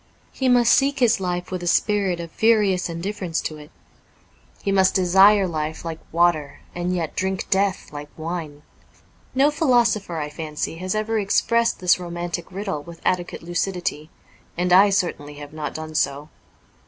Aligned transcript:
He 0.31 0.49
must 0.49 0.73
seek 0.73 0.97
his 0.97 1.19
life 1.19 1.53
in 1.53 1.61
a 1.61 1.67
spirit 1.67 2.19
of 2.19 2.31
furious 2.31 2.89
indifference 2.89 3.39
to 3.41 3.59
it; 3.59 3.69
he 4.63 4.71
must 4.71 4.95
desire 4.95 5.45
life 5.47 5.85
like 5.85 5.99
water 6.11 6.61
and 6.73 6.95
yet 6.95 7.15
drink 7.15 7.45
death 7.51 7.93
like 7.93 8.09
wine. 8.17 8.63
No 9.35 9.51
philo 9.51 9.83
sopher, 9.83 10.17
I 10.17 10.31
fancy, 10.31 10.77
has 10.77 10.95
ever 10.95 11.19
expressed 11.19 11.79
this 11.79 11.99
romantic 11.99 12.51
riddle 12.51 12.81
with 12.81 12.99
adequate 13.05 13.43
lucidity, 13.43 14.09
and 14.57 14.73
I 14.73 14.89
certainly 14.89 15.35
have 15.35 15.53
not 15.53 15.75
done 15.75 15.93
so. 15.93 16.29